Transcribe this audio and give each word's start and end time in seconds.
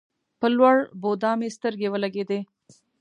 په 0.39 0.47
لوړ 0.57 0.75
بودا 1.01 1.31
مې 1.39 1.47
سترګې 1.57 1.87
ولګېدې. 1.89 2.39